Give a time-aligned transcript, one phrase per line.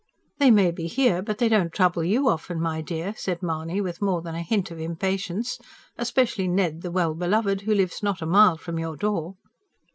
[0.39, 4.01] "They may be here, but they don't trouble YOU often, my dear," said Mahony, with
[4.01, 5.59] more than a hint of impatience.
[5.95, 9.35] "Especially Ned the well beloved, who lives not a mile from your door."